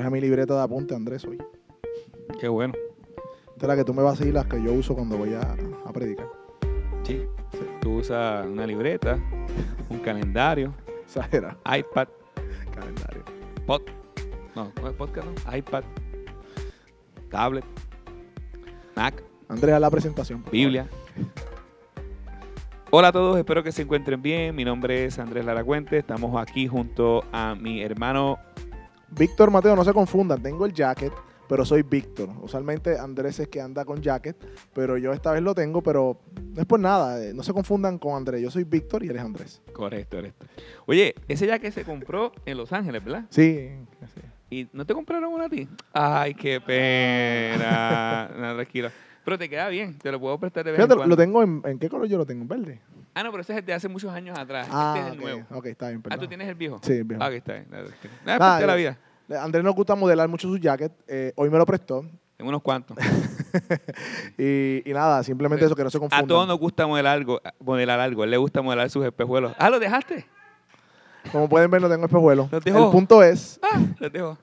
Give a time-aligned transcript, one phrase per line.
[0.00, 1.36] Traje mi libreta de apunte, Andrés, hoy.
[2.40, 2.72] Qué bueno.
[3.52, 5.34] Esta es la que tú me vas a decir las que yo uso cuando voy
[5.34, 5.42] a,
[5.84, 6.26] a predicar.
[7.02, 7.26] Sí.
[7.82, 9.18] Tú usas una libreta,
[9.90, 10.72] un calendario,
[11.04, 11.54] Exagera.
[11.66, 12.08] iPad,
[12.74, 13.24] Calendario.
[13.66, 13.82] pod.
[14.56, 15.26] No, ¿cómo es podcast?
[15.26, 15.54] No?
[15.54, 15.84] iPad,
[17.28, 17.66] tablet,
[18.96, 20.42] Mac, Andrés, haz la presentación.
[20.50, 20.88] Biblia.
[22.90, 24.56] Hola a todos, espero que se encuentren bien.
[24.56, 25.98] Mi nombre es Andrés Laracuente.
[25.98, 28.38] Estamos aquí junto a mi hermano.
[29.10, 30.42] Víctor Mateo, no se confundan.
[30.42, 31.12] Tengo el jacket,
[31.48, 32.28] pero soy Víctor.
[32.42, 34.36] Usualmente Andrés es que anda con jacket,
[34.72, 36.20] pero yo esta vez lo tengo, pero
[36.54, 37.22] no es por nada.
[37.24, 38.40] eh, No se confundan con Andrés.
[38.42, 39.62] Yo soy Víctor y él es Andrés.
[39.72, 40.46] Correcto, correcto.
[40.86, 43.24] Oye, ese que se compró en Los Ángeles, ¿verdad?
[43.30, 43.70] Sí.
[44.14, 44.20] sí.
[44.50, 45.68] ¿Y no te compraron uno a ti?
[45.92, 48.30] Ay, qué pena.
[48.36, 48.90] no, tranquilo.
[49.24, 51.62] Pero te queda bien, te lo puedo prestar de vez Fíjate, en lo tengo en,
[51.64, 52.42] ¿en qué color yo lo tengo?
[52.42, 52.80] ¿En verde?
[53.14, 54.68] Ah, no, pero ese es el de hace muchos años atrás.
[54.70, 55.46] Ah, este es el ok, nuevo.
[55.58, 56.20] ok, está bien, Ah, perdón.
[56.20, 56.80] ¿tú tienes el viejo?
[56.82, 57.22] Sí, el viejo.
[57.22, 57.66] Ah, ok, está bien.
[57.70, 58.12] Nada, tranquilo.
[58.24, 59.38] Nada, Nada, parte de la yo- vida.
[59.40, 60.94] A Andrés nos gusta modelar mucho sus jackets.
[61.08, 62.04] eh, hoy me lo prestó.
[62.38, 62.96] En unos cuantos.
[64.38, 66.26] y, y nada, simplemente eso, que no se A confundan.
[66.26, 67.40] todos nos gusta modelar algo.
[67.60, 68.22] Modelar algo.
[68.22, 69.52] A él le gusta modelar sus espejuelos.
[69.58, 70.26] Ah, ¿lo dejaste?
[71.32, 72.50] Como pueden ver, no tengo espejuelos.
[72.50, 72.86] ¿Los dejó?
[72.86, 74.38] El punto es, Ah, los dejo.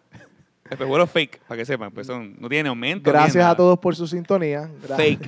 [0.70, 1.92] Espejuelos fake, para que sepan.
[1.92, 3.10] Pues son, no tienen aumento.
[3.12, 4.70] gracias a todos por su sintonía.
[4.88, 5.28] Gra- Fake.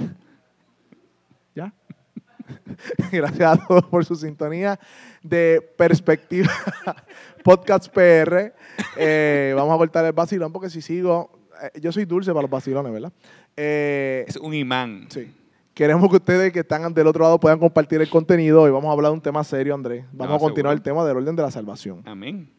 [3.12, 4.80] Gracias a todos por su sintonía
[5.24, 6.50] de Perspectiva
[7.44, 8.54] Podcast PR.
[8.98, 12.52] Eh, vamos a cortar el vacilón porque si sigo, eh, yo soy dulce para los
[12.52, 13.12] vacilones, ¿verdad?
[13.56, 15.08] Eh, Es un imán.
[15.10, 15.34] Sí.
[15.74, 18.64] Queremos que ustedes que están del otro lado puedan compartir el contenido.
[18.64, 20.04] Hoy vamos a hablar de un tema serio, Andrés.
[20.12, 20.78] Vamos No, a continuar seguro.
[20.78, 22.02] el tema del orden de la salvación.
[22.06, 22.52] Amén.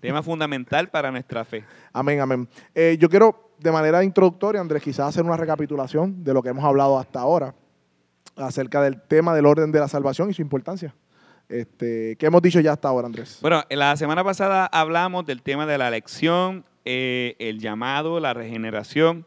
[0.00, 1.64] Tema fundamental para nuestra fe.
[1.92, 2.48] Amén, amén.
[2.98, 6.98] Yo quiero, de manera introductoria, Andrés, quizás hacer una recapitulación de lo que hemos hablado
[6.98, 7.54] hasta ahora
[8.36, 10.94] acerca del tema del orden de la salvación y su importancia.
[11.48, 13.38] Este, ¿Qué hemos dicho ya hasta ahora, Andrés?
[13.42, 19.26] Bueno, la semana pasada hablamos del tema de la elección, eh, el llamado, la regeneración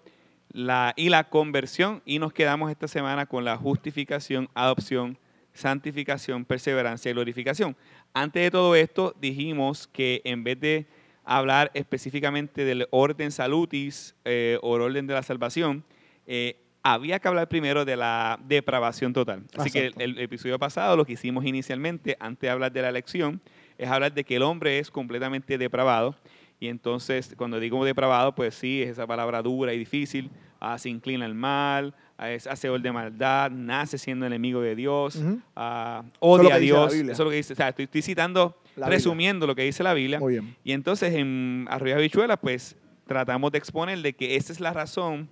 [0.54, 5.18] la, y la conversión y nos quedamos esta semana con la justificación, adopción,
[5.54, 7.76] santificación, perseverancia y glorificación.
[8.14, 10.86] Antes de todo esto dijimos que en vez de
[11.26, 15.84] hablar específicamente del orden salutis eh, o el orden de la salvación,
[16.28, 19.44] eh, había que hablar primero de la depravación total.
[19.58, 20.04] Así que el, Exacto.
[20.04, 23.42] el episodio pasado, lo que hicimos inicialmente, antes de hablar de la elección,
[23.78, 26.16] es hablar de que el hombre es completamente depravado.
[26.60, 30.30] Y entonces, cuando digo depravado, pues sí, es esa palabra dura y difícil.
[30.60, 35.20] ah, se inclina al mal, ah, es hacedor de maldad, nace siendo enemigo de Dios,
[35.58, 36.94] ah, Eso es lo odia a Dios.
[36.94, 37.12] Biblia.
[37.14, 37.54] Eso es lo que dice.
[37.54, 38.98] O sea, estoy, estoy citando, La Biblia.
[38.98, 40.20] resumiendo lo que dice la Biblia.
[40.20, 40.56] Muy bien.
[40.64, 42.78] Y entonces en Arriba Bichuela, pues
[43.08, 45.28] tratamos de exponer de que esa es la razón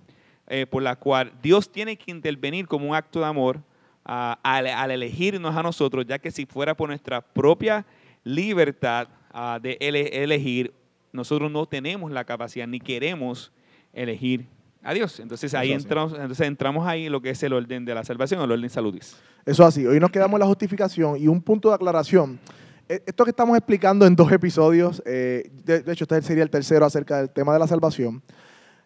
[0.48, 3.60] eh, por la cual Dios tiene que intervenir como un acto de amor
[4.04, 7.84] ah, al, al elegirnos a nosotros, ya que si fuera por nuestra propia
[8.24, 10.72] libertad ah, de ele- elegir,
[11.12, 13.52] nosotros no tenemos la capacidad ni queremos
[13.92, 14.46] elegir
[14.82, 15.20] a Dios.
[15.20, 15.84] Entonces ahí Eso así.
[15.84, 18.70] entramos, entonces entramos ahí en lo que es el orden de la salvación el orden
[18.70, 19.16] saludis.
[19.44, 19.86] Eso así.
[19.86, 22.38] Hoy nos quedamos en la justificación y un punto de aclaración.
[22.88, 26.50] Eh, Esto que estamos explicando en dos episodios, eh, de, de hecho este sería el
[26.50, 28.22] tercero acerca del tema de la salvación,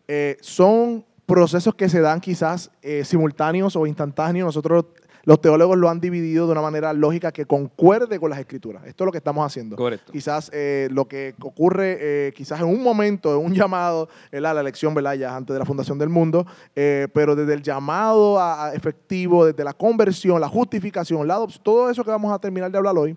[0.09, 4.47] eh, son procesos que se dan quizás eh, simultáneos o instantáneos.
[4.47, 4.87] Nosotros
[5.26, 8.84] los teólogos lo han dividido de una manera lógica que concuerde con las escrituras.
[8.87, 9.75] Esto es lo que estamos haciendo.
[9.75, 10.12] Correcto.
[10.12, 14.54] Quizás eh, lo que ocurre, eh, quizás en un momento, en un llamado, ¿verdad?
[14.54, 15.15] la elección, ¿verdad?
[15.15, 19.44] ya antes de la fundación del mundo, eh, pero desde el llamado a, a efectivo,
[19.44, 22.97] desde la conversión, la justificación, la adopción, todo eso que vamos a terminar de hablar
[22.97, 23.16] hoy,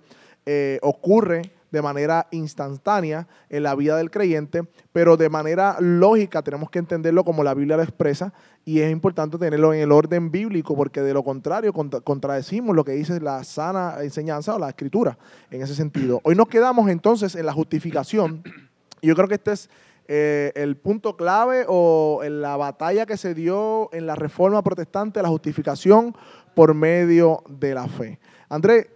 [0.51, 6.69] eh, ocurre de manera instantánea en la vida del creyente, pero de manera lógica tenemos
[6.69, 8.33] que entenderlo como la Biblia lo expresa
[8.65, 12.83] y es importante tenerlo en el orden bíblico porque de lo contrario contra- contradecimos lo
[12.83, 15.17] que dice la sana enseñanza o la escritura
[15.51, 16.21] en ese sentido.
[16.23, 18.43] Hoy nos quedamos entonces en la justificación
[19.01, 19.69] yo creo que este es
[20.09, 25.21] eh, el punto clave o en la batalla que se dio en la reforma protestante,
[25.21, 26.15] la justificación
[26.55, 28.19] por medio de la fe.
[28.49, 28.87] Andrés,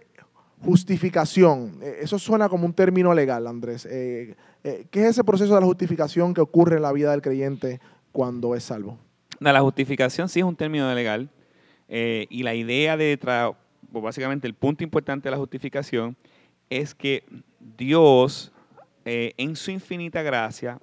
[0.64, 3.86] justificación, eh, eso suena como un término legal, Andrés.
[3.86, 4.34] Eh,
[4.64, 7.80] eh, ¿Qué es ese proceso de la justificación que ocurre en la vida del creyente
[8.12, 8.98] cuando es salvo?
[9.40, 11.28] La justificación sí es un término legal
[11.86, 13.18] y la idea de,
[13.90, 16.16] básicamente el punto importante de la justificación
[16.70, 17.24] es que
[17.76, 18.52] Dios
[19.04, 20.78] en su infinita gracia,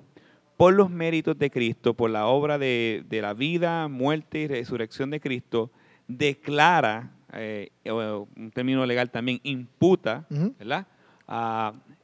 [0.58, 5.20] por los méritos de Cristo, por la obra de la vida, muerte y resurrección de
[5.20, 5.72] Cristo,
[6.08, 10.26] declara, eh, un término legal también, imputa.
[10.60, 10.86] ¿verdad?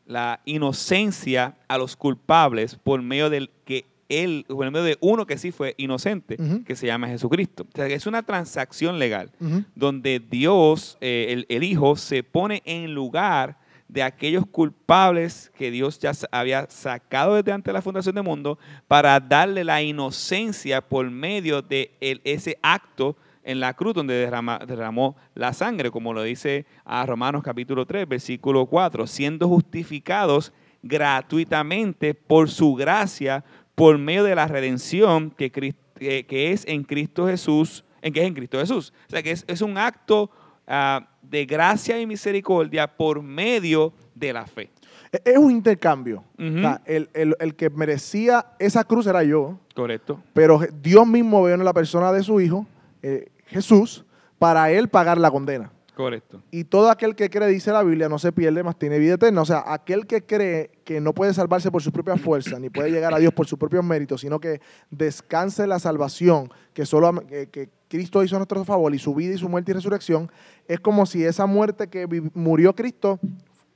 [0.05, 5.37] la inocencia a los culpables por medio del que él, por medio de uno que
[5.37, 7.63] sí fue inocente, que se llama Jesucristo.
[7.67, 9.31] O sea, que es una transacción legal
[9.75, 13.57] donde Dios, eh, el, el Hijo, se pone en lugar
[13.89, 18.57] de aquellos culpables que Dios ya había sacado desde antes de la fundación del mundo
[18.87, 24.59] para darle la inocencia por medio de el- ese acto en la cruz donde derrama-
[24.65, 30.51] derramó la sangre, como lo dice a Romanos capítulo 3, versículo 4, siendo justificados
[30.83, 33.43] gratuitamente por su gracia,
[33.75, 38.21] por medio de la redención que, Cris- que- que es en Cristo Jesús, en que
[38.21, 38.93] es en Cristo Jesús.
[39.07, 40.29] O sea que es, es un acto
[40.67, 44.69] ah, de gracia y misericordia por medio de la fe.
[45.13, 46.23] E- Es un intercambio.
[46.37, 46.57] Ujú.
[46.57, 50.21] O sea, el, el- el que merecía esa cruz era yo, Correcto.
[50.33, 52.67] pero Dios mismo veo en la persona de su Hijo,
[53.01, 54.05] eh, Jesús,
[54.39, 55.71] para él pagar la condena.
[55.95, 56.43] Correcto.
[56.51, 59.41] Y todo aquel que cree, dice la Biblia, no se pierde, más tiene vida eterna.
[59.41, 62.91] O sea, aquel que cree que no puede salvarse por su propia fuerza, ni puede
[62.91, 64.61] llegar a Dios por sus propios méritos, sino que
[64.91, 69.33] descanse la salvación que solo que, que Cristo hizo a nuestro favor y su vida
[69.33, 70.31] y su muerte y resurrección,
[70.67, 73.19] es como si esa muerte que murió Cristo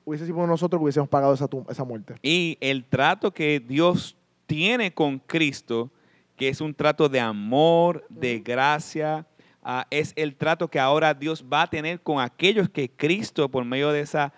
[0.05, 2.15] hubiese sido nosotros que hubiésemos pagado esa, esa muerte.
[2.21, 5.91] Y el trato que Dios tiene con Cristo,
[6.35, 9.25] que es un trato de amor, de gracia,
[9.63, 13.65] ah, es el trato que ahora Dios va a tener con aquellos que Cristo, por
[13.65, 14.31] medio de ese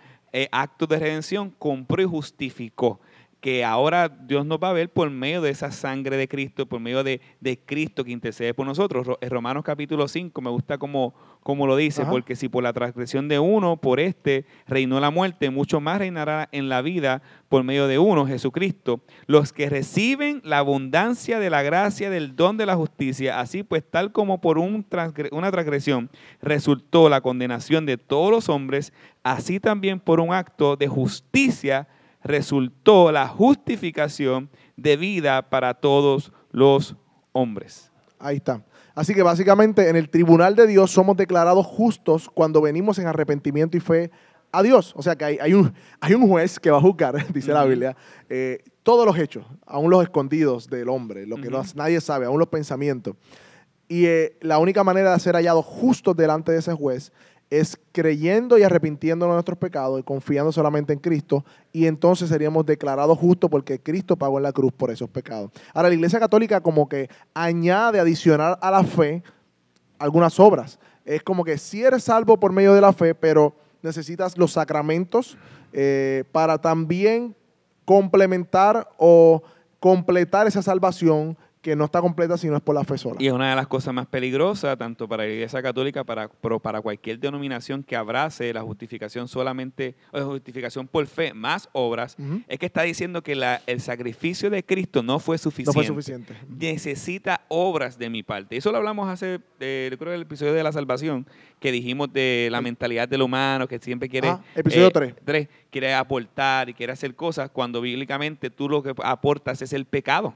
[0.52, 3.00] acto de redención, compró y justificó.
[3.44, 6.80] Que ahora Dios nos va a ver por medio de esa sangre de Cristo, por
[6.80, 9.06] medio de, de Cristo que intercede por nosotros.
[9.22, 12.12] Romanos capítulo 5, me gusta como, como lo dice, Ajá.
[12.12, 16.48] porque si por la transgresión de uno, por este, reinó la muerte, mucho más reinará
[16.54, 19.02] en la vida por medio de uno, Jesucristo.
[19.26, 23.84] Los que reciben la abundancia de la gracia del don de la justicia, así pues
[23.84, 26.10] tal como por un transgre- una transgresión
[26.42, 31.90] resultó la condenación de todos los hombres, así también por un acto de justicia
[32.24, 36.96] resultó la justificación de vida para todos los
[37.32, 37.92] hombres.
[38.20, 38.64] Ahí está.
[38.96, 43.76] Así que básicamente en el tribunal de Dios somos declarados justos cuando venimos en arrepentimiento
[43.76, 44.12] y fe
[44.52, 44.94] a Dios.
[44.96, 47.62] O sea que hay, hay un, hay un juez que va a juzgar, dice la
[47.62, 47.70] Ujú.
[47.70, 47.98] Biblia,
[48.30, 51.64] eh, todos los hechos, aún los escondidos del hombre, lo que Ujú.
[51.76, 53.16] nadie sabe, aún los pensamientos.
[53.90, 57.12] Y eh, la única manera de ser hallados justos delante de ese juez
[57.60, 62.66] es creyendo y arrepintiéndonos de nuestros pecados y confiando solamente en Cristo, y entonces seríamos
[62.66, 65.52] declarados justos porque Cristo pagó en la cruz por esos pecados.
[65.74, 69.22] Ahora, la Iglesia Católica como que añade adicional a la fe
[70.00, 70.80] algunas obras.
[71.06, 75.38] Es como que si eres salvo por medio de la fe, pero necesitas los sacramentos
[75.74, 77.36] eh, para también
[77.86, 79.44] complementar o
[79.80, 83.16] completar esa salvación que no está completa si no es por la fe sola.
[83.20, 86.60] Y es una de las cosas más peligrosas, tanto para la Iglesia Católica, para, pero
[86.60, 92.18] para cualquier denominación que abrace la justificación solamente, o la justificación por fe, más obras,
[92.48, 95.74] es que está diciendo que la- el sacrificio de Cristo no fue No suficiente.
[95.74, 96.36] fue suficiente.
[96.50, 98.58] Necesita obras de mi parte.
[98.58, 101.26] Eso lo hablamos hace, eh, yo creo, el episodio de la salvación,
[101.60, 104.28] que dijimos de la mentalidad del humano, que siempre quiere...
[104.28, 105.16] Ajá, episodio eh, tres.
[105.24, 109.86] tres, quiere aportar y quiere hacer cosas, cuando bíblicamente tú lo que aportas es el
[109.86, 110.36] pecado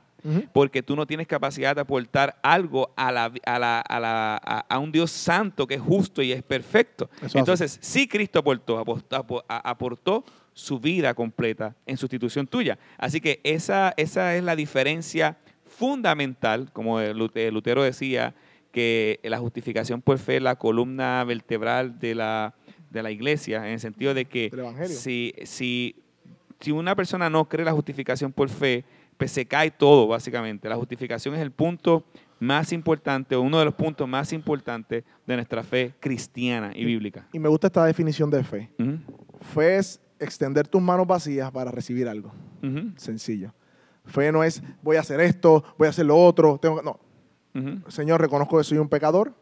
[0.51, 4.35] Porque tú no tienes capacidad de aportar algo a, la, a, la- a la-
[4.67, 7.09] a- un Dios santo que es justo y es perfecto.
[7.21, 8.77] Eso Entonces, sí Cristo aportó,
[9.47, 12.79] aportó, su vida completa en sustitución tuya.
[12.97, 18.33] Así que esa, esa es la diferencia fundamental, como Lutero decía,
[18.71, 22.53] que la justificación por fe es la columna vertebral de la,
[22.89, 24.49] de la iglesia, en el sentido de que
[24.89, 25.95] si, si,
[26.59, 28.83] si una persona no cree la justificación por fe,
[29.17, 30.69] pues se cae todo, básicamente.
[30.69, 32.03] La justificación es el punto
[32.39, 37.27] más importante, o uno de los puntos más importantes de nuestra fe cristiana y bíblica.
[37.33, 38.69] Y me gusta esta definición de fe.
[39.53, 42.31] Fe es extender tus manos vacías para recibir algo.
[42.97, 43.53] Sencillo.
[44.05, 46.57] Fe no es voy a hacer esto, voy a hacer lo otro.
[46.59, 46.99] Tengo que- no.
[47.87, 49.33] Señor, reconozco que soy un pecador,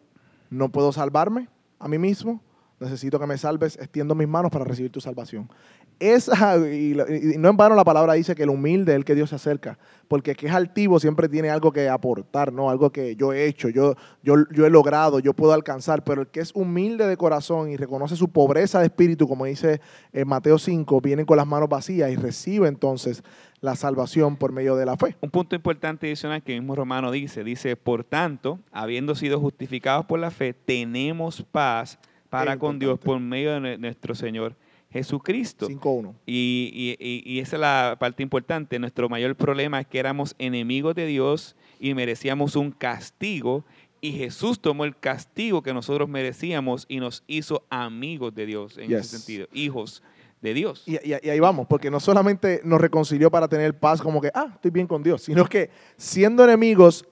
[0.49, 2.41] no puedo salvarme a mí mismo,
[2.79, 5.49] necesito que me salves, extiendo mis manos para recibir tu salvación.
[5.97, 6.93] Esa, y,
[7.37, 9.77] no en vano la palabra dice que el humilde es el que Dios se acerca,
[10.09, 12.69] porque el que es altivo siempre tiene algo que aportar, ¿no?
[12.69, 16.27] Algo que yo he hecho, yo, yo, yo he logrado, yo puedo alcanzar, pero el
[16.27, 19.79] que es humilde de corazón y reconoce su pobreza de espíritu, como dice
[20.11, 23.23] en Mateo 5, viene con las manos vacías y recibe entonces
[23.61, 25.15] la salvación por medio de la fe.
[25.21, 30.19] Un punto importante adicional que mismo Romano dice, dice, por tanto, habiendo sido justificados por
[30.19, 34.55] la fe, tenemos paz para con Dios por medio de nue- nuestro Señor
[34.91, 35.67] Jesucristo.
[35.67, 36.13] 5.1.
[36.25, 38.79] Y, y- y- y esa es la parte importante.
[38.79, 43.65] Nuestro mayor problema es que éramos enemigos de Dios y merecíamos un castigo.
[44.01, 48.89] Y Jesús tomó el castigo que nosotros merecíamos y nos hizo amigos de Dios en
[48.89, 48.99] Yes.
[49.07, 50.03] ese sentido, hijos
[50.41, 50.83] de Dios.
[50.85, 54.29] Y, y- y ahí vamos, porque no solamente nos reconcilió para tener paz como que,
[54.35, 57.05] ah, estoy bien con Dios, sino que siendo enemigos,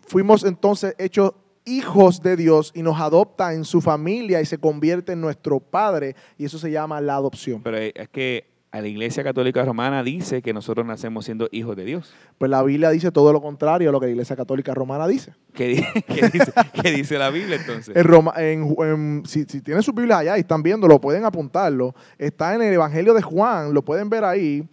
[0.00, 1.32] fuimos entonces hechos
[1.64, 6.16] hijos de Dios y nos adopta en su familia y se convierte en nuestro padre
[6.38, 7.62] y eso se llama la adopción.
[7.62, 11.84] Pero es que a la Iglesia Católica Romana dice que nosotros nacemos siendo hijos de
[11.84, 12.14] Dios.
[12.38, 15.34] Pues la Biblia dice todo lo contrario a lo que la Iglesia Católica Romana dice.
[15.52, 16.52] ¿Qué, di- qué dice,
[16.82, 17.94] qué dice la Biblia entonces?
[17.94, 21.94] En Roma- en- en- si, si tienen sus Biblias allá y están viéndolo, pueden apuntarlo.
[22.16, 24.66] Está en el Evangelio de Juan, lo pueden ver ahí,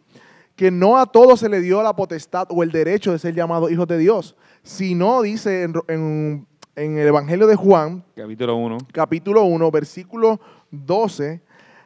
[0.56, 3.70] que no a todos se le dio la potestad o el derecho de ser llamados
[3.70, 8.78] hijos de Dios, sino dice en, en- el Evangelio de Juan, Capítulo 1.
[8.92, 10.40] capítulo 1, versículo
[10.72, 11.42] 12,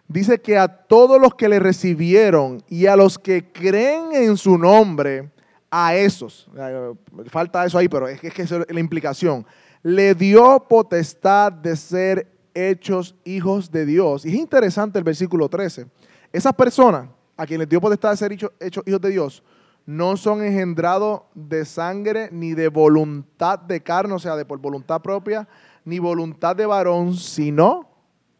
[0.08, 4.58] dice que a todos los que le recibieron y a los que creen en su
[4.58, 5.30] nombre,
[5.72, 6.94] a esos, eh,
[7.28, 9.46] falta eso ahí, pero es que, es que es la implicación,
[9.82, 14.26] le dio potestad de ser hechos hijos de Dios.
[14.26, 15.88] Y es interesante el versículo 13.
[16.32, 19.44] Esas personas a quienes dio potestad de ser hecho- hechos hijos de Dios,
[19.86, 25.02] no son engendrados de sangre ni de voluntad de carne, o sea, de por voluntad
[25.02, 25.48] propia,
[25.86, 27.90] ni voluntad de varón, sino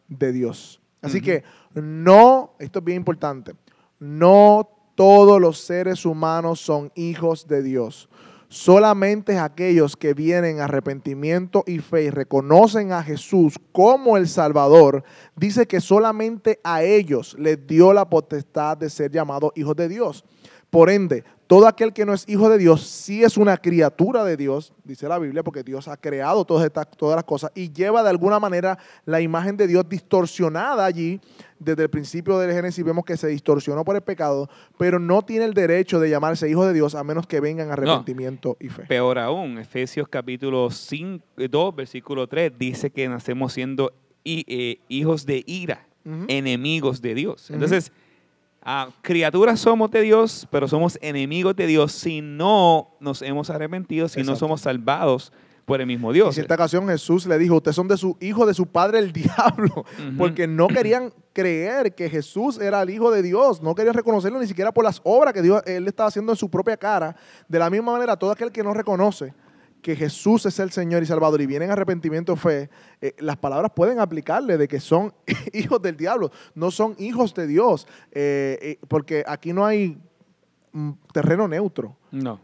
[0.08, 0.80] de Dios.
[1.02, 3.54] Así que no, esto es bien importante,
[3.98, 8.08] no todos los seres humanos son hijos de Dios.
[8.48, 15.02] Solamente aquellos que vienen arrepentimiento y fe y reconocen a Jesús como el Salvador,
[15.34, 20.24] dice que solamente a ellos les dio la potestad de ser llamados hijos de Dios.
[20.74, 24.36] Por ende, todo aquel que no es hijo de Dios sí es una criatura de
[24.36, 28.02] Dios, dice la Biblia, porque Dios ha creado todas, estas, todas las cosas y lleva
[28.02, 31.20] de alguna manera la imagen de Dios distorsionada allí.
[31.60, 35.44] Desde el principio del Génesis vemos que se distorsionó por el pecado, pero no tiene
[35.44, 38.82] el derecho de llamarse hijo de Dios a menos que vengan arrepentimiento y fe.
[38.88, 43.92] Peor aún, Efesios capítulo 5, eh, 2, versículo 3, dice que nacemos siendo
[44.24, 45.86] eh, hijos de ira,
[46.26, 47.48] enemigos de Dios.
[47.52, 47.92] Entonces,
[48.64, 54.08] ah, criaturas somos de Dios, pero somos enemigos de Dios si no nos hemos arrepentido,
[54.08, 55.32] si no somos salvados
[55.64, 56.34] por el mismo En Dios.
[56.34, 59.84] cierta ocasión Jesús le dijo, ustedes son de su hijo, de su padre el diablo,
[60.18, 64.46] porque no querían creer que Jesús era el hijo de Dios, no querían reconocerlo ni
[64.46, 67.16] siquiera por las obras que Dios, él estaba haciendo en su propia cara.
[67.48, 69.34] De la misma manera, todo aquel que no reconoce
[69.84, 72.70] que Jesús es el Señor y Salvador y viene en arrepentimiento fe,
[73.02, 75.12] eh, las palabras pueden aplicarle de que son
[75.52, 79.98] hijos del diablo, no son hijos de Dios, eh, eh, porque aquí no hay
[80.72, 82.40] mm, terreno neutro No.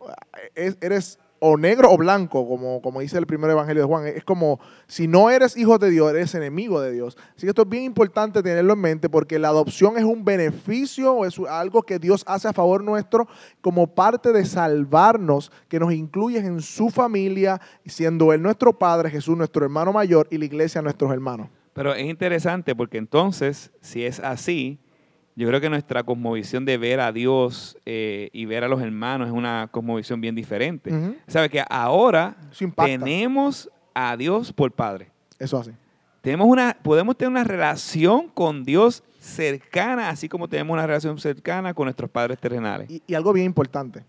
[0.55, 4.07] es- eres o negro o blanco, como, como dice el primer evangelio de Juan.
[4.07, 7.17] Es como si no eres hijo de Dios, eres enemigo de Dios.
[7.35, 11.15] Así que esto es bien importante tenerlo en mente porque la adopción es un beneficio
[11.15, 13.27] o es algo que Dios hace a favor nuestro
[13.61, 19.37] como parte de salvarnos, que nos incluye en su familia, siendo Él nuestro Padre, Jesús
[19.37, 21.49] nuestro hermano mayor y la iglesia nuestros hermanos.
[21.73, 24.79] Pero es interesante porque entonces, si es así,
[25.41, 29.29] yo creo que nuestra cosmovisión de ver a Dios eh, y ver a los hermanos
[29.29, 30.93] es una cosmovisión bien diferente.
[30.93, 31.17] Ujú.
[31.27, 32.37] ¿Sabe que ahora
[32.77, 35.11] tenemos a Dios por Padre?
[35.39, 35.71] Eso así.
[36.21, 41.73] Tenemos una, podemos tener una relación con Dios cercana, así como tenemos una relación cercana
[41.73, 42.91] con nuestros padres terrenales.
[42.91, 44.05] Y, y algo bien importante,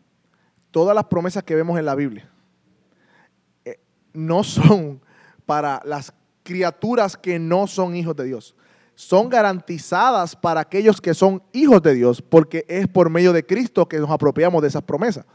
[0.69, 2.29] todas las promesas que vemos en la Biblia
[3.63, 3.79] eh,
[4.11, 4.99] no son
[5.45, 8.53] para las criaturas que no son hijos de Dios.
[9.01, 13.89] Son garantizadas para aquellos que son hijos de Dios, porque es por medio de Cristo
[13.89, 15.25] que nos apropiamos de esas promesas.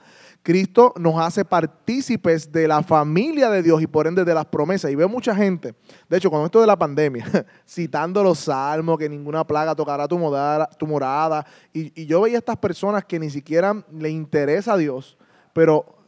[0.44, 4.92] Cristo nos hace partícipes de la familia de Dios y por ende de las promesas.
[4.92, 5.74] Y veo mucha gente,
[6.08, 7.26] de hecho, con esto de la pandemia,
[7.68, 11.44] citando los salmos, que ninguna plaga tocará tu, morada.
[11.72, 15.18] Y, yo veía estas personas que ni siquiera le interesa a Dios,
[15.52, 16.04] pero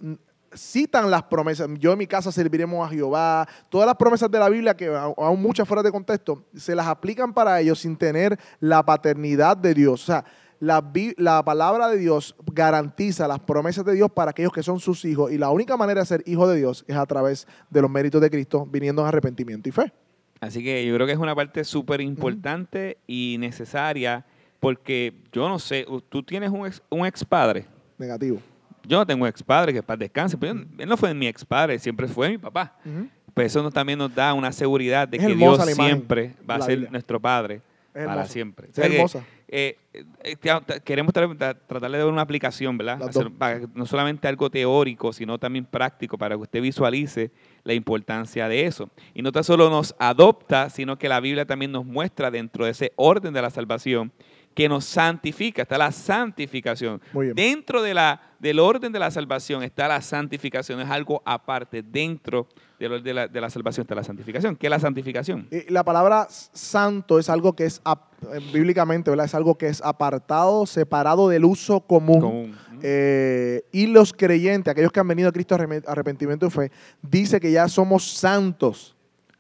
[0.55, 1.69] citan las promesas.
[1.79, 3.49] Yo en mi casa serviremos a Jehová.
[3.69, 7.33] Todas las promesas de la Biblia, que aún muchas fuera de contexto, se las aplican
[7.33, 10.03] para ellos sin tener la paternidad de Dios.
[10.03, 10.25] O sea,
[10.61, 10.83] la,
[11.17, 15.31] la palabra de Dios garantiza las promesas de Dios para aquellos que son sus hijos.
[15.33, 18.21] Y la única manera de ser hijo de Dios es a través de los méritos
[18.21, 19.93] de Cristo, viniendo en arrepentimiento y fe.
[20.41, 24.25] Así que yo creo que es una parte súper importante y necesaria
[24.61, 27.67] porque yo no sé, tú tienes un ex, un ex padre.
[27.97, 28.41] Negativo.
[28.89, 31.27] Yo no tengo un ex padre que para descanse, pero yo- él no fue mi
[31.27, 32.77] ex padre, siempre fue mi papá.
[32.85, 33.09] Ujú.
[33.35, 36.61] Pues eso nos- también nos da una seguridad de Es que Dios siempre va a
[36.63, 37.61] ser nuestro Padre
[37.93, 38.67] para siempre.
[38.67, 39.25] O Es sea que, hermosa.
[39.49, 39.77] eh,
[40.23, 40.37] eh,
[40.85, 43.03] queremos tra- tra- tratar de dar una aplicación, ¿verdad?
[43.03, 47.31] Hacer- para no solamente algo teórico, sino también práctico, para que usted visualice
[47.65, 48.89] la importancia de eso.
[49.15, 52.73] Y no tan solo nos adopta, sino que la Biblia también nos muestra dentro de
[52.73, 54.13] ese orden de la salvación
[54.59, 57.01] que nos santifica, está la santificación.
[57.33, 61.81] Dentro de la, del orden de la salvación está la santificación, es algo aparte.
[61.81, 62.49] Dentro
[62.81, 64.57] del orden de la, de la salvación está la santificación.
[64.57, 65.47] ¿Qué es la santificación?
[65.53, 69.27] Y la palabra santo es algo que es, eh, bíblicamente, ¿verdad?
[69.27, 72.21] Es algo que es apartado, separado del uso común.
[72.21, 72.59] Común.
[72.83, 76.73] Eh, y los creyentes, aquellos que han venido a Cristo a arrep- arrepentimiento y fe,
[77.01, 78.97] dice que ya somos santos.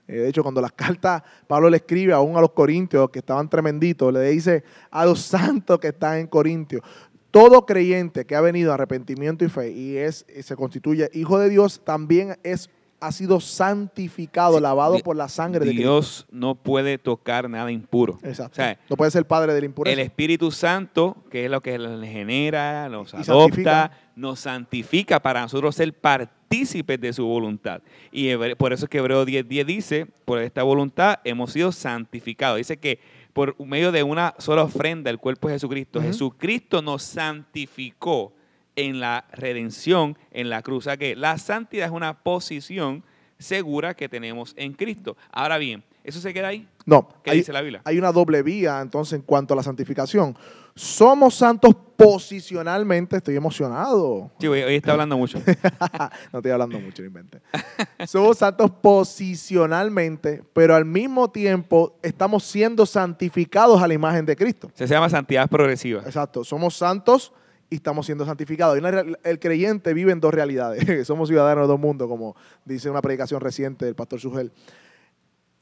[0.08, 3.48] Eh, de hecho, cuando las cartas Pablo le escribe aún a los corintios que estaban
[3.48, 6.82] tremenditos, le dice a los santos que están en Corintios.
[7.30, 11.38] Todo creyente que ha venido a arrepentimiento y fe y es y se constituye hijo
[11.38, 15.80] de Dios también es ha sido santificado, Sí, lavado Di- por la sangre de Cristo.
[15.82, 18.18] Dios no puede tocar nada impuro.
[18.22, 18.52] Exacto.
[18.52, 19.92] O sea, no puede ser padre de la impureza.
[19.92, 23.90] El Espíritu Santo, que es lo que nos genera, nos Y adopta, santifica.
[24.16, 27.82] nos santifica para nosotros ser partícipes de su voluntad.
[28.10, 32.58] Y Hebre- por eso es que Hebreo 10.10 dice, por esta voluntad hemos sido santificados.
[32.58, 32.98] Dice que
[33.32, 36.08] por medio de una sola ofrenda, el cuerpo de Jesucristo, Ujú.
[36.08, 38.32] Jesucristo nos santificó
[38.78, 40.84] en la redención, en la cruz.
[40.86, 43.02] O sea que la santidad es una posición
[43.36, 45.16] segura que tenemos en Cristo.
[45.32, 46.68] Ahora bien, ¿eso se queda ahí?
[46.86, 47.82] no, ¿Qué hay, dice la Biblia?
[47.84, 50.36] hay una doble vía entonces en cuanto a la santificación.
[50.76, 54.30] Somos santos posicionalmente, estoy emocionado.
[54.38, 55.42] Sí, hoy, hoy está hablando mucho.
[56.32, 58.06] no estoy hablando mucho, no.
[58.06, 64.70] Somos santos posicionalmente, pero al mismo tiempo estamos siendo santificados a la imagen de Cristo.
[64.74, 66.02] Se llama santidad progresiva.
[66.02, 67.32] Exacto, somos santos
[67.70, 68.78] y estamos siendo santificados.
[69.22, 71.06] El creyente vive en dos realidades.
[71.06, 72.34] somos ciudadanos de dos mundos, como
[72.64, 74.52] dice una predicación reciente del pastor Sugel.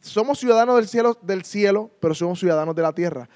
[0.00, 3.28] Somos ciudadanos del cielo, del cielo, pero somos ciudadanos de la tierra.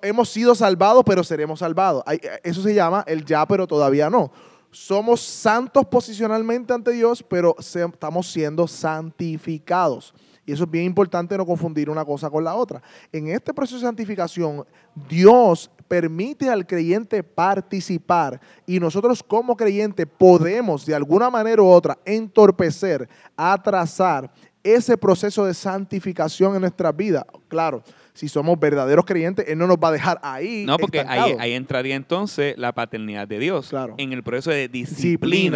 [0.00, 2.02] Hemos sido salvados, pero seremos salvados.
[2.42, 4.32] Eso se llama el ya, pero todavía no.
[4.70, 10.14] Somos santos posicionalmente ante Dios, pero estamos siendo santificados.
[10.46, 12.80] Y eso es bien importante no confundir una cosa con la otra.
[13.12, 14.64] En este proceso de santificación,
[15.08, 21.98] Dios permite al creyente participar y nosotros como creyentes podemos de alguna manera u otra
[22.04, 24.30] entorpecer, atrasar
[24.62, 27.24] ese proceso de santificación en nuestras vidas.
[27.48, 27.82] Claro,
[28.16, 30.64] si somos verdaderos creyentes, Él no nos va a dejar ahí.
[30.66, 33.94] No, porque ahí, ahí entraría entonces la paternidad de Dios Claro.
[33.98, 35.06] en el proceso de Disciplina,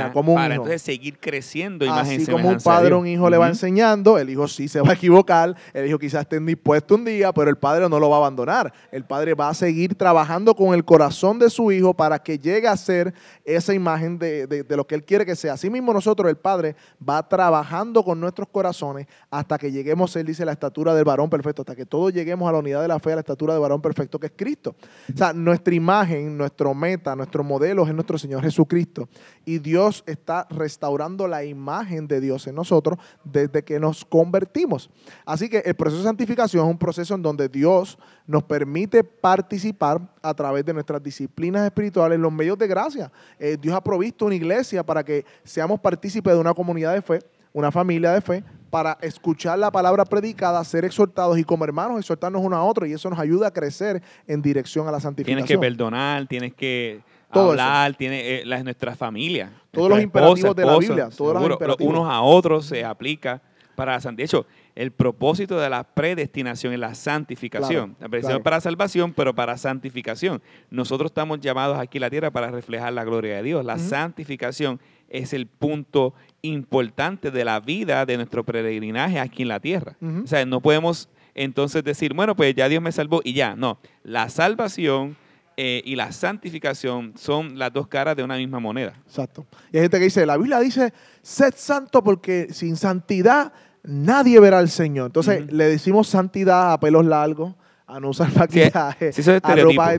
[0.05, 0.63] disciplina, como un para hijo.
[0.65, 4.47] entonces seguir creciendo Así como un padre a un hijo le va enseñando, el hijo
[4.47, 7.89] sí se va a equivocar, el hijo quizás esté indispuesto un día, pero el padre
[7.89, 8.73] no lo va a abandonar.
[8.93, 12.69] El padre va a seguir trabajando con el corazón de su hijo para que llegue
[12.69, 13.15] a ser
[13.45, 15.55] esa imagen de, de- de lo que él quiere que sea.
[15.55, 16.77] Así mismo nosotros, el padre,
[17.09, 21.31] va trabajando con nuestros corazones hasta que lleguemos, él dice, a la estatura del varón
[21.31, 23.63] perfecto, hasta que todos lleguemos a la unidad de la fe, a la estatura del
[23.63, 24.77] varón perfecto que es Cristo.
[25.13, 29.09] O sea, nuestra imagen, nuestro meta, nuestro modelo es nuestro Señor Jesucristo.
[29.45, 34.91] Y Dios está restaurando la imagen de Dios en nosotros desde que nos convertimos.
[35.25, 40.01] Así que el proceso de santificación es un proceso en donde Dios nos permite participar
[40.23, 43.11] a través de nuestras disciplinas espirituales, los medios de gracia.
[43.39, 47.19] Eh, Dios ha provisto una iglesia para que seamos partícipes de una comunidad de fe,
[47.53, 52.43] una familia de fe, para escuchar la palabra predicada, ser exhortados y como hermanos exhortarnos
[52.43, 55.45] uno a otro y eso nos ayuda a crecer en dirección a la santificación.
[55.45, 57.01] Tienes que perdonar, tienes que
[57.33, 59.51] Todo hablar, tienes eh, las, nuestras familias.
[59.71, 61.93] Todos los imperativos de la Biblia, todos los imperativos.
[61.93, 63.43] unos a otros se aplica
[63.75, 64.17] para la.
[64.17, 67.91] De hecho, el propósito de la predestinación es la santificación.
[67.91, 68.45] Claro, la predestinación claro.
[68.45, 70.43] para salvación, pero para santificación.
[70.71, 73.65] Nosotros estamos llamados aquí en la tierra para reflejar la gloria de Dios.
[73.65, 79.61] La santificación es el punto importante de la vida de nuestro peregrinaje aquí en la
[79.61, 79.97] tierra.
[80.25, 83.57] O sea, no podemos entonces decir, bueno, pues ya Dios me salvó y ya.
[83.57, 85.17] No, la salvación
[85.57, 88.95] eh, y la santificación son las dos caras de una misma moneda.
[89.07, 89.47] Exacto.
[89.73, 93.53] Y hay gente que dice, la Biblia dice, sed santo porque sin santidad
[93.83, 95.07] nadie verá al Señor.
[95.07, 97.55] Entonces le decimos santidad a pelos largos,
[97.87, 99.91] a no usar maquillaje, sí, eso es a, ropa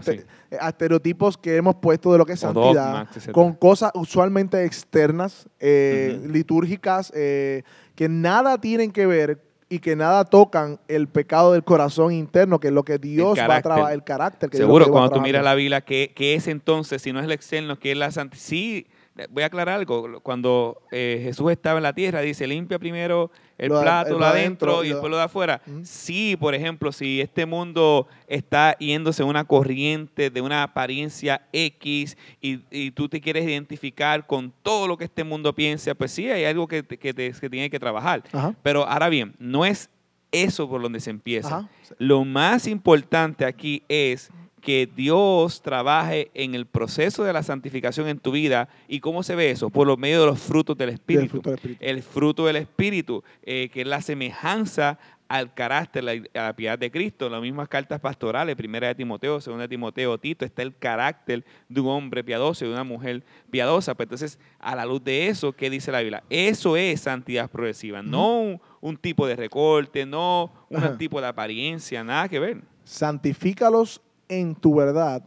[0.60, 5.48] a estereotipos que hemos puesto de lo que es O santidad, con cosas usualmente externas,
[5.60, 7.64] eh, litúrgicas, eh,
[7.96, 12.68] que nada tienen que ver y que nada tocan el pecado del corazón interno, que
[12.68, 14.50] es lo que Dios va a trabajar, el carácter.
[14.50, 17.02] Que Seguro, cuando tú miras la Biblia, ¿qué, qué es entonces?
[17.02, 18.42] Si no es el externo, ¿qué es la santidad?
[18.42, 18.88] Sí,
[19.30, 20.20] voy a aclarar algo.
[20.22, 24.26] Cuando eh, Jesús estaba en la tierra, dice, limpia primero el Lo plato, lo de
[24.26, 25.62] adentro y después lo de afuera.
[25.84, 32.60] Sí, por ejemplo, si este mundo está yéndose una corriente de una apariencia X y,
[32.72, 36.46] y tú te quieres identificar con todo lo que este mundo piensa, pues sí, hay
[36.46, 38.24] algo que, te- que, te- que tiene que trabajar.
[38.32, 38.56] Ajá.
[38.64, 39.90] Pero ahora bien, no es
[40.32, 41.58] eso por donde se empieza.
[41.60, 41.70] Ajá.
[42.00, 48.20] Lo más importante aquí es que Dios trabaje en el proceso de la santificación en
[48.20, 48.70] tu vida.
[48.88, 49.70] ¿Y cómo se ve eso?
[49.70, 51.30] Por los medios de los frutos del Espíritu.
[51.30, 51.84] fruto del Espíritu.
[51.84, 56.78] El fruto del Espíritu, eh, que es la semejanza al carácter, la, a la piedad
[56.78, 57.30] de Cristo.
[57.30, 61.82] Las mismas cartas pastorales, primera de Timoteo, segunda de Timoteo, Tito, está el carácter de
[61.82, 63.96] un hombre piadoso y de una mujer piadosa.
[63.96, 66.24] Pues entonces, a la luz de eso, ¿qué dice la Biblia?
[66.30, 72.04] Eso es santidad progresiva, no un, un tipo de recorte, no un tipo de apariencia,
[72.04, 72.62] nada que ver.
[72.84, 75.24] santifícalos en tu verdad.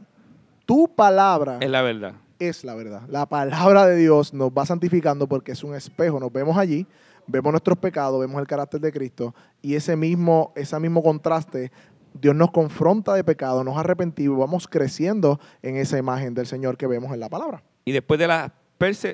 [0.67, 2.15] Tu palabra Es la verdad.
[2.39, 3.03] es la verdad.
[3.09, 6.19] La palabra de Dios nos va santificando porque es un espejo.
[6.19, 6.87] Nos vemos allí,
[7.27, 11.71] vemos nuestros pecados, vemos el carácter de Cristo y ese mismo, ese mismo contraste
[12.15, 16.87] Dios nos confronta de pecado, nos arrepentimos, vamos creciendo en esa imagen del Señor que
[16.87, 17.63] vemos en la palabra.
[17.85, 18.55] Y después de la,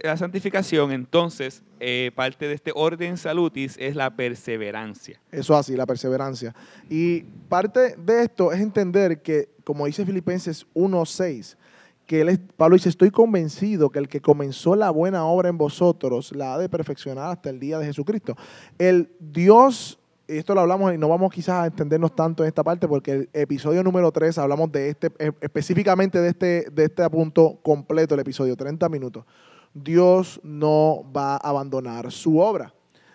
[0.02, 5.18] la santificación, entonces, eh, parte de este orden salutis es la perseverancia.
[5.32, 6.54] Eso así, la perseverancia.
[6.90, 11.56] Y parte de esto es entender que, como dice Filipenses 1.6,
[12.04, 16.34] que él Pablo dice, estoy convencido que el que comenzó la buena obra en vosotros
[16.34, 18.36] la ha de perfeccionar hasta el día de Jesucristo.
[18.78, 22.88] El Dios esto lo hablamos y no vamos quizás a entendernos tanto en esta parte
[22.88, 27.60] porque el episodio número 3 hablamos de este, eh, específicamente de este, de este punto
[27.62, 29.24] completo, el episodio 30 minutos.
[29.72, 32.74] Dios no va a abandonar su obra.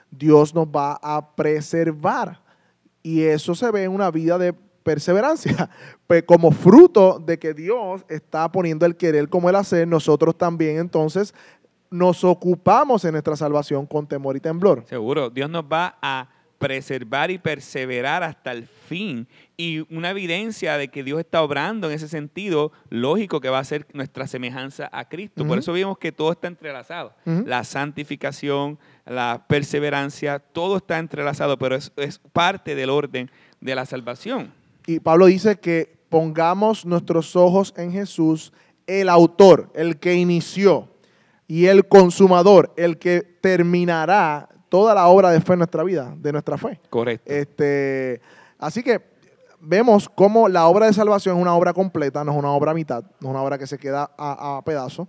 [0.09, 2.41] Dios nos va a preservar.
[3.03, 5.69] Y eso se ve en una vida de perseverancia.
[6.07, 10.77] Pues como fruto de que Dios está poniendo el querer como el hacer, nosotros también
[10.77, 11.33] entonces
[11.89, 14.83] nos ocupamos en nuestra salvación con temor y temblor.
[14.87, 19.27] Seguro, Dios nos va a preservar y perseverar hasta el fin.
[19.57, 23.63] Y una evidencia de que Dios está obrando en ese sentido, lógico que va a
[23.63, 25.45] ser nuestra semejanza a Cristo.
[25.47, 27.13] Por eso vimos que todo está entrelazado.
[27.25, 33.85] La santificación, la perseverancia, todo está entrelazado, pero es, es parte del orden de la
[33.85, 34.53] salvación.
[34.87, 38.53] Y Pablo dice que pongamos nuestros ojos en Jesús,
[38.87, 40.89] el autor, el que inició,
[41.47, 46.31] y el consumador, el que terminará toda la obra de fe en nuestra vida, de
[46.31, 46.79] nuestra fe.
[46.89, 47.31] Correcto.
[47.31, 48.21] Este,
[48.57, 49.01] así que
[49.59, 52.73] vemos cómo la obra de salvación es una obra completa, no es una obra a
[52.73, 55.07] mitad, no es una obra que se queda a, pedazos,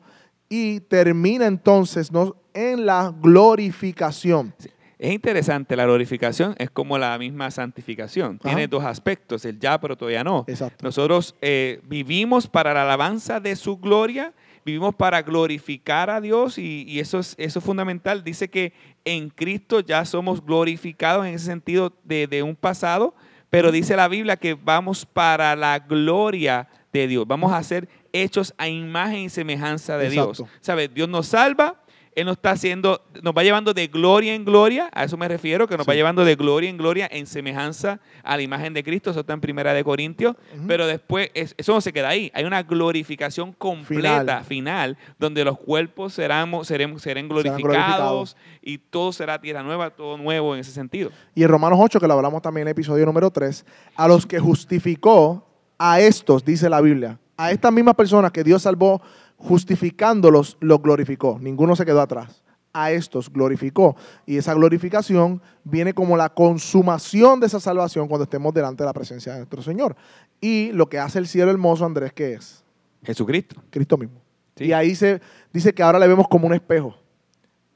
[0.48, 2.36] y termina entonces ¿no?
[2.54, 4.54] en la glorificación.
[4.98, 8.38] Es interesante, la glorificación es como la misma santificación.
[8.38, 10.44] Tiene dos aspectos, el ya, pero todavía no.
[10.48, 10.84] Exacto.
[10.84, 14.32] Nosotros eh, vivimos para la alabanza de su gloria
[14.66, 18.24] vivimos para glorificar a Dios y, eso, es, eso fundamental.
[18.24, 18.72] Dice que
[19.04, 23.14] en Cristo ya somos glorificados en ese sentido de, un pasado,
[23.48, 27.24] pero dice la Biblia que vamos para la gloria de Dios.
[27.28, 30.42] Vamos a ser hechos a imagen y semejanza de Dios.
[30.60, 30.92] ¿Sabes?
[30.92, 31.80] Dios nos salva,
[32.16, 35.68] él nos está haciendo, nos va llevando de gloria en gloria, a eso me refiero,
[35.68, 39.10] que nos va llevando de gloria en gloria en semejanza a la imagen de Cristo,
[39.10, 40.34] eso está en Primera de Corintios,
[40.66, 46.14] pero después eso no se queda ahí, hay una glorificación completa, final, donde los cuerpos
[46.14, 51.10] serán, seremos, serán glorificados, y todo será tierra nueva, todo nuevo en ese sentido.
[51.34, 54.24] Y en Romanos 8, que lo hablamos también en el episodio número 3, a los
[54.24, 55.46] que justificó,
[55.78, 59.02] a estos, dice la Biblia, a estas mismas personas que Dios salvó,
[59.36, 61.38] justificándolos, los glorificó.
[61.40, 62.42] Ninguno se quedó atrás.
[62.72, 63.96] A estos glorificó.
[64.26, 68.92] Y esa glorificación viene como la consumación de esa salvación cuando estemos delante de la
[68.92, 69.96] presencia de nuestro Señor.
[70.40, 72.64] Y lo que hace el cielo hermoso, Andrés, ¿qué es?
[73.02, 73.62] Jesucristo.
[73.70, 74.20] Cristo mismo.
[74.58, 75.20] Y ahí se
[75.52, 76.96] dice que ahora le vemos como un espejo,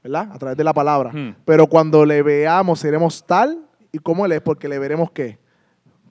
[0.03, 0.31] ¿verdad?
[0.33, 1.11] A través de la palabra.
[1.13, 1.37] Hmm.
[1.45, 5.39] Pero cuando le veamos, seremos tal y como Él es, porque le veremos qué?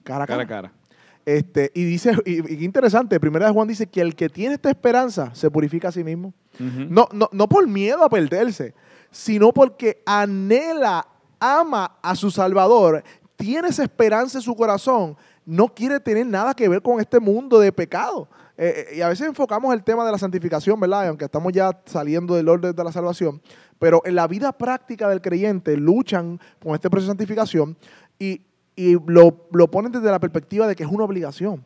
[0.02, 0.46] Cara a cara.
[0.46, 0.79] cara, a cara.
[1.26, 5.34] Este, y dice, y, interesante, primera de Juan dice que el que tiene esta esperanza
[5.34, 6.32] se purifica a sí mismo.
[6.58, 8.74] no, no, no por miedo a perderse,
[9.10, 11.06] sino porque anhela,
[11.38, 13.02] ama a su Salvador,
[13.36, 17.58] tiene esa esperanza en su corazón, no quiere tener nada que ver con este mundo
[17.58, 18.28] de pecado.
[18.56, 21.08] Eh, eh, y a veces enfocamos el tema de la santificación, ¿verdad?
[21.08, 23.40] Aunque estamos ya saliendo del orden de la salvación,
[23.78, 27.78] pero en la vida práctica del creyente luchan con este proceso de santificación
[28.18, 28.42] y
[28.80, 31.64] y lo, lo ponen desde la perspectiva de que es una obligación.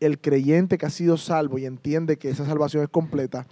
[0.00, 3.46] El creyente que ha sido salvo y entiende que esa salvación es completa,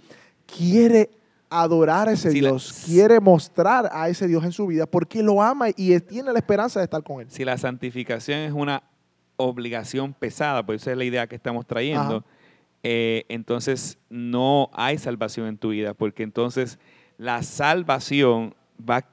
[0.45, 1.09] quiere
[1.49, 5.69] adorar a ese Dios, quiere mostrar a ese Dios en su vida porque lo ama
[5.69, 7.27] y tiene la esperanza de estar con Él.
[7.29, 8.83] Si la santificación es una
[9.37, 12.25] obligación pesada, pues esa es la idea que estamos trayendo,
[12.83, 16.77] eh, entonces no hay salvación en tu vida, porque entonces
[17.17, 19.05] la salvación va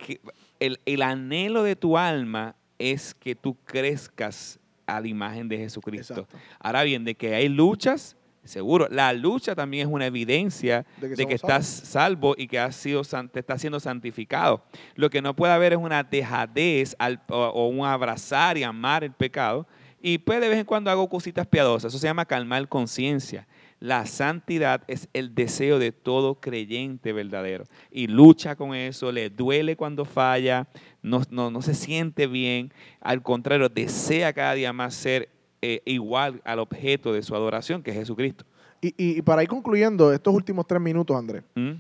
[0.59, 6.27] el, el anhelo de tu alma es que tú crezcas a la imagen de Jesucristo.
[6.59, 8.89] Ahora bien, de que hay luchas, seguro.
[8.91, 13.41] La lucha también es una evidencia de que, estás salvo y que has sido, te
[13.41, 14.65] estás siendo santificado.
[14.95, 16.97] Lo que no puede haber es una dejadez
[17.29, 19.67] o, un abrazar y amar el pecado.
[20.01, 21.93] Y pues de vez en cuando hago cositas piadosas.
[21.93, 23.47] Eso se llama calmar conciencia.
[23.81, 27.65] La santidad es el deseo de todo creyente verdadero.
[27.91, 30.69] Y lucha con eso, le duele cuando falla,
[31.03, 32.73] no, no, se siente bien.
[33.01, 35.29] Al contrario, desea cada día más ser
[35.63, 38.45] eh, igual al objeto de su adoración, que es Jesucristo.
[38.81, 41.43] Y, para ir concluyendo estos últimos tres minutos, Andrés.
[41.55, 41.73] ¿Mm?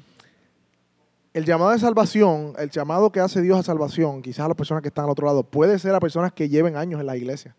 [1.35, 4.83] El llamado de salvación, el llamado que hace Dios a salvación, quizás a las personas
[4.83, 7.55] que están al otro lado, puede ser a personas que lleven años en la iglesia.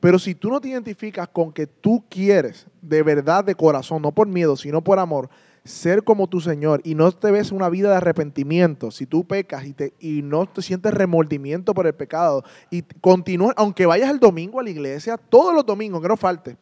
[0.00, 4.12] Pero si tú no te identificas con que tú quieres, de verdad, de corazón, no
[4.12, 5.28] por miedo, sino por amor,
[5.64, 9.66] ser como tu Señor y no te ves una vida de arrepentimiento, si tú pecas
[9.66, 14.20] y, te, y no te sientes remordimiento por el pecado y continúas, aunque vayas el
[14.20, 16.56] domingo a la iglesia, todos los domingos, que no falte,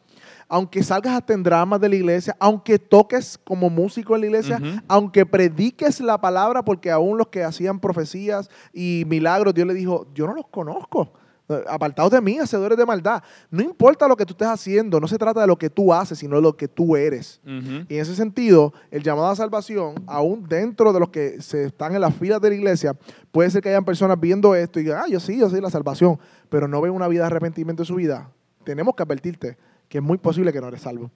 [0.49, 4.59] aunque salgas hasta en dramas de la iglesia, aunque toques como músico en la iglesia,
[4.87, 10.07] aunque prediques la palabra, porque aún los que hacían profecías y milagros, Dios le dijo,
[10.13, 11.11] yo no los conozco.
[11.49, 13.23] Eh, Apartados de mí, hacedores de maldad.
[13.49, 16.19] No importa lo que tú estés haciendo, no se trata de lo que tú haces,
[16.19, 17.39] sino de lo que tú eres.
[17.45, 21.95] Y en ese sentido, el llamado a salvación, aún dentro de los que se están
[21.95, 22.95] en las filas de la iglesia,
[23.31, 25.69] puede ser que hayan personas viendo esto y digan, ah, yo sí, yo sí, la
[25.69, 28.29] salvación, pero no ven una vida de arrepentimiento en su vida.
[28.65, 29.57] Tenemos que advertirte
[29.89, 31.11] que es muy posible que no eres salvo.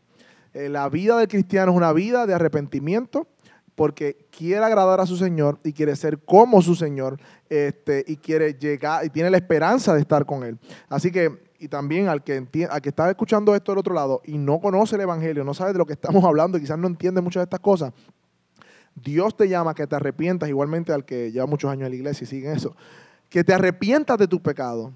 [0.53, 3.27] Eh, la vida del cristiano es una vida de arrepentimiento
[3.75, 8.53] porque quiere agradar a su Señor y quiere ser como su Señor este, y quiere
[8.53, 10.59] llegar y tiene la esperanza de estar con Él.
[10.89, 14.37] Así que, y también al que, al que está escuchando esto del otro lado y
[14.37, 17.21] no conoce el Evangelio, no sabe de lo que estamos hablando y quizás no entiende
[17.21, 17.93] muchas de estas cosas,
[18.95, 21.95] Dios te llama a que te arrepientas, igualmente al que lleva muchos años en la
[21.95, 22.75] iglesia y sigue eso,
[23.29, 24.91] que te arrepientas de tu pecado,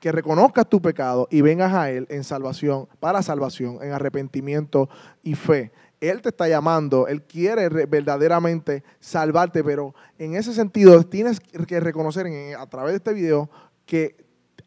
[0.00, 4.88] que reconozcas tu pecado y vengas a Él en salvación, para salvación, en arrepentimiento
[5.22, 5.70] y fe.
[6.00, 11.78] Él te está llamando, Él quiere re- verdaderamente salvarte, pero en ese sentido tienes que
[11.78, 12.26] reconocer
[12.58, 13.50] a través de este video
[13.84, 14.16] que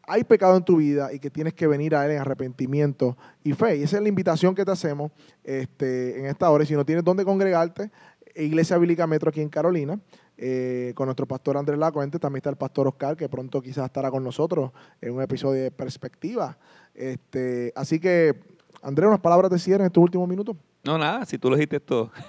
[0.06, 3.54] hay pecado en tu vida y que tienes que venir a Él en arrepentimiento y
[3.54, 3.76] fe.
[3.78, 5.10] Y esa es la invitación que te hacemos
[5.42, 6.62] este, en esta hora.
[6.62, 7.90] Y si no tienes dónde congregarte,
[8.36, 9.98] Iglesia Bíblica Metro aquí en Carolina,
[10.36, 14.10] eh, con nuestro pastor Andrés Lacuente, también está el pastor Oscar, que pronto quizás estará
[14.10, 16.56] con nosotros en un episodio de Perspectiva.
[16.94, 18.34] Este, así que,
[18.82, 20.56] Andrés, unas palabras de cierre en estos últimos minutos.
[20.84, 22.10] No, nada, si tú lo dijiste todo.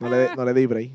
[0.00, 0.90] No le, no le di break.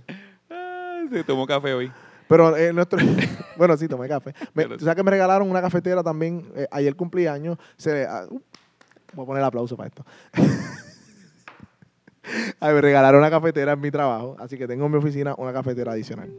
[0.50, 1.90] Ah, Se tomó café hoy.
[2.28, 3.00] Pero eh, nuestro.
[3.58, 4.34] bueno, sí, tomé café.
[4.54, 6.46] Me, ¿tú ¿Sabes que me regalaron una cafetera también?
[6.56, 7.58] eh, ayer cumpleaños.
[7.78, 8.40] Se, ah, uh,
[9.14, 10.06] voy a poner el aplauso para esto.
[12.60, 14.36] Ay, me regalaron una cafetera en mi trabajo.
[14.40, 16.30] Así que tengo en mi oficina una cafetera adicional.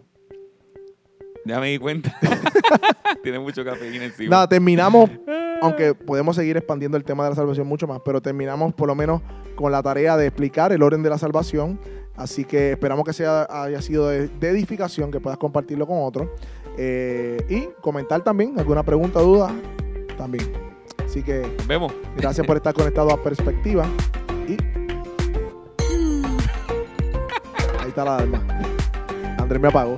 [1.45, 2.15] Ya me di cuenta.
[3.23, 4.31] Tiene mucho cafeína encima.
[4.31, 5.11] Nada, terminamos.
[5.63, 8.95] Aunque podemos seguir expandiendo el tema de la salvación mucho más, pero terminamos por lo
[8.95, 9.21] menos
[9.57, 11.79] con la tarea de explicar el orden de la salvación.
[12.17, 16.29] Así que esperamos que sea, haya sido de, de edificación, que puedas compartirlo con otros.
[16.77, 19.55] Eh, y comentar también alguna pregunta, duda,
[20.17, 20.51] también.
[21.05, 21.93] Así que Nos vemos.
[22.17, 23.87] gracias por estar conectado a Perspectiva.
[27.99, 28.33] Ahí.
[29.39, 29.97] Andrés me apagó.